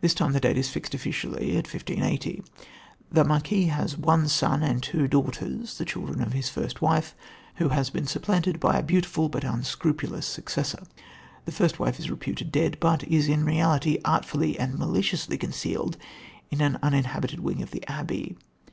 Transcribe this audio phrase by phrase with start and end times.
[0.00, 2.42] This time the date is fixed officially at 1580.
[3.12, 7.14] The Marquis has one son and two daughters, the children of his first wife,
[7.58, 10.82] who has been supplanted by a beautiful but unscrupulous successor.
[11.44, 15.96] The first wife is reputed dead, but is, in reality, artfully and maliciously concealed
[16.50, 18.36] in an uninhabited wing of the abbey.